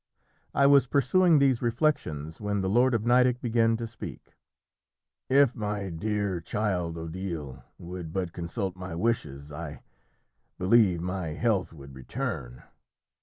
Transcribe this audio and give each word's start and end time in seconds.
I 0.55 0.65
was 0.65 0.87
pursuing 0.87 1.37
these 1.37 1.61
reflections 1.61 2.41
when 2.41 2.61
the 2.61 2.69
lord 2.69 2.95
of 2.95 3.05
Nideck 3.05 3.39
began 3.39 3.77
to 3.77 3.85
speak 3.85 4.35
"If 5.29 5.55
my 5.55 5.91
dear 5.91 6.39
child 6.41 6.97
Odile 6.97 7.63
would 7.77 8.11
but 8.11 8.33
consult 8.33 8.75
my 8.75 8.95
wishes 8.95 9.51
I 9.51 9.83
believe 10.57 11.01
my 11.01 11.33
health 11.35 11.71
would 11.71 11.93
return." 11.93 12.63